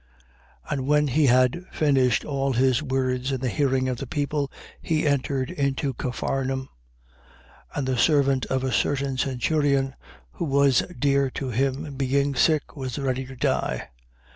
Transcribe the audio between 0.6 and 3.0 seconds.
7:1. And when he had finished all his